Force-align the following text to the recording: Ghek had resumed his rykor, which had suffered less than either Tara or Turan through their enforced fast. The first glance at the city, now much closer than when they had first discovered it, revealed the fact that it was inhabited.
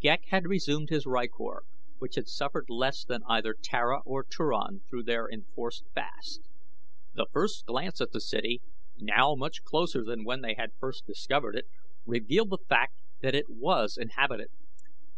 Ghek 0.00 0.24
had 0.26 0.44
resumed 0.44 0.90
his 0.90 1.06
rykor, 1.06 1.62
which 1.96 2.16
had 2.16 2.28
suffered 2.28 2.68
less 2.68 3.02
than 3.02 3.22
either 3.26 3.54
Tara 3.54 4.00
or 4.04 4.22
Turan 4.24 4.82
through 4.90 5.04
their 5.04 5.26
enforced 5.26 5.84
fast. 5.94 6.42
The 7.14 7.24
first 7.32 7.64
glance 7.64 7.98
at 8.02 8.12
the 8.12 8.20
city, 8.20 8.60
now 8.98 9.34
much 9.34 9.64
closer 9.64 10.04
than 10.04 10.22
when 10.26 10.42
they 10.42 10.52
had 10.52 10.74
first 10.78 11.06
discovered 11.06 11.56
it, 11.56 11.64
revealed 12.04 12.50
the 12.50 12.58
fact 12.68 12.98
that 13.22 13.34
it 13.34 13.48
was 13.48 13.96
inhabited. 13.96 14.48